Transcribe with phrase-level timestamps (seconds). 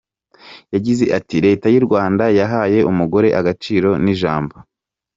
[0.73, 4.55] Yagize ati “Leta y’u Rwanda yahaye umugore agaciro n’ijambo.